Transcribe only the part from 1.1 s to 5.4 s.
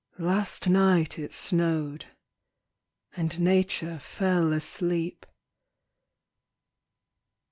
it snowed; and Nature fell asleep.